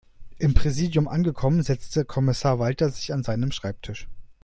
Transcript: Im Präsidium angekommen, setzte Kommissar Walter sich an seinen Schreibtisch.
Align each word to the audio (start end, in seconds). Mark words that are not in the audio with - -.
Im 0.39 0.55
Präsidium 0.55 1.07
angekommen, 1.07 1.61
setzte 1.61 2.05
Kommissar 2.05 2.57
Walter 2.57 2.89
sich 2.89 3.13
an 3.13 3.21
seinen 3.23 3.51
Schreibtisch. 3.51 4.07